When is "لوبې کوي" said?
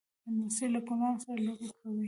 1.45-1.99